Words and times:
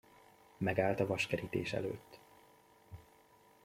Megállt 0.57 0.99
a 0.99 1.05
vaskerítés 1.07 1.73
előtt. 1.73 2.19